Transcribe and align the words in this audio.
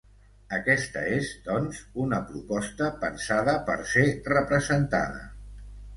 Aquesta 0.57 1.01
és, 1.17 1.27
doncs, 1.49 1.83
una 2.05 2.21
proposta 2.31 2.89
pensada 3.05 3.55
per 3.69 3.77
ser 3.95 4.07
representada. 4.37 5.25